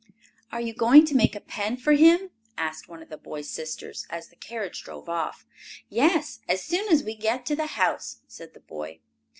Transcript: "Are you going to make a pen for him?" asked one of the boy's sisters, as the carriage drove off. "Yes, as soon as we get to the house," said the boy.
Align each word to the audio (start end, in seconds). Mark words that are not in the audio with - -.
"Are 0.51 0.59
you 0.61 0.73
going 0.73 1.05
to 1.05 1.15
make 1.15 1.35
a 1.35 1.39
pen 1.39 1.77
for 1.77 1.91
him?" 1.93 2.31
asked 2.57 2.89
one 2.89 3.03
of 3.03 3.09
the 3.09 3.19
boy's 3.19 3.51
sisters, 3.51 4.07
as 4.09 4.29
the 4.29 4.35
carriage 4.35 4.81
drove 4.81 5.07
off. 5.07 5.45
"Yes, 5.89 6.39
as 6.49 6.63
soon 6.63 6.89
as 6.91 7.03
we 7.03 7.13
get 7.13 7.45
to 7.45 7.55
the 7.55 7.67
house," 7.77 8.17
said 8.27 8.55
the 8.55 8.61
boy. 8.61 9.01